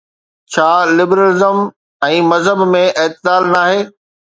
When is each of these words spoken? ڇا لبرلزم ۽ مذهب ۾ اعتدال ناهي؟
ڇا 0.53 0.69
لبرلزم 0.95 1.61
۽ 2.09 2.17
مذهب 2.33 2.65
۾ 2.73 2.83
اعتدال 3.05 3.49
ناهي؟ 3.55 3.81